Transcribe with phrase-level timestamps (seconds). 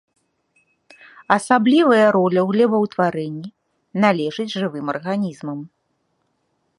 [1.35, 3.49] Асаблівая роля ў глебаўтварэнні
[4.07, 5.59] належыць жывым арганізмам.